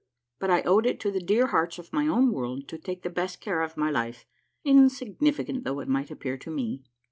But 0.39 0.49
I 0.49 0.63
owed 0.63 0.87
it 0.87 0.99
to 1.01 1.11
the 1.11 1.19
dear 1.19 1.45
hearts 1.45 1.77
of 1.77 1.93
my 1.93 2.07
own 2.07 2.31
world 2.31 2.67
to 2.69 2.79
take 2.79 3.03
the 3.03 3.09
best 3.11 3.39
care 3.39 3.61
of 3.61 3.77
my 3.77 3.91
life, 3.91 4.25
insignificant 4.65 5.63
though 5.63 5.79
it 5.79 5.87
might 5.87 6.09
appear 6.09 6.37
to 6.39 6.49
me. 6.49 6.81